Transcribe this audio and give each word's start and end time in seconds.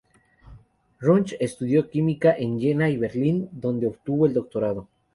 Runge 0.99 1.37
estudió 1.39 1.87
química 1.87 2.33
en 2.35 2.59
Jena 2.59 2.89
y 2.89 2.97
Berlín, 2.97 3.49
donde 3.51 3.85
obtuvo 3.85 4.25
el 4.25 4.33
doctorado. 4.33 4.87